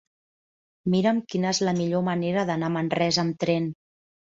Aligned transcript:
Mira'm 0.93 1.19
quina 1.33 1.51
és 1.57 1.61
la 1.69 1.75
millor 1.81 2.03
manera 2.09 2.47
d'anar 2.53 2.73
a 2.73 2.77
Manresa 2.79 3.25
amb 3.27 3.41
tren. 3.47 3.71